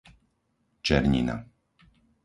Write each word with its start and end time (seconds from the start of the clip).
Černina 0.85 1.35